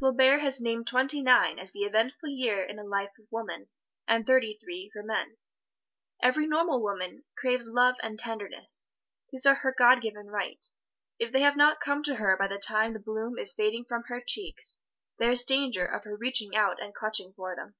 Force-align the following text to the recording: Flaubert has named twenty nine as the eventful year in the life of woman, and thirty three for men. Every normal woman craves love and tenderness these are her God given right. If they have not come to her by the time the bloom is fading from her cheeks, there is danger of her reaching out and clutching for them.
Flaubert 0.00 0.40
has 0.40 0.60
named 0.60 0.88
twenty 0.88 1.22
nine 1.22 1.56
as 1.60 1.70
the 1.70 1.84
eventful 1.84 2.28
year 2.30 2.60
in 2.64 2.74
the 2.74 2.82
life 2.82 3.12
of 3.16 3.30
woman, 3.30 3.68
and 4.08 4.26
thirty 4.26 4.56
three 4.56 4.90
for 4.92 5.04
men. 5.04 5.36
Every 6.20 6.48
normal 6.48 6.82
woman 6.82 7.22
craves 7.36 7.68
love 7.68 7.94
and 8.02 8.18
tenderness 8.18 8.90
these 9.30 9.46
are 9.46 9.54
her 9.54 9.72
God 9.78 10.00
given 10.02 10.26
right. 10.26 10.66
If 11.20 11.30
they 11.32 11.42
have 11.42 11.56
not 11.56 11.78
come 11.78 12.02
to 12.02 12.16
her 12.16 12.36
by 12.36 12.48
the 12.48 12.58
time 12.58 12.92
the 12.92 12.98
bloom 12.98 13.38
is 13.38 13.52
fading 13.52 13.84
from 13.84 14.02
her 14.08 14.20
cheeks, 14.20 14.80
there 15.20 15.30
is 15.30 15.44
danger 15.44 15.86
of 15.86 16.02
her 16.02 16.16
reaching 16.16 16.56
out 16.56 16.82
and 16.82 16.92
clutching 16.92 17.32
for 17.34 17.54
them. 17.54 17.76